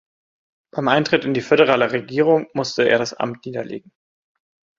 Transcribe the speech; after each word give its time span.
Beim 0.71 0.87
Eintritt 0.87 1.25
in 1.25 1.35
die 1.35 1.41
föderale 1.43 1.91
Regierung 1.91 2.47
musste 2.55 2.89
er 2.89 2.97
das 2.97 3.13
Amt 3.13 3.45
niederlegen. 3.45 3.91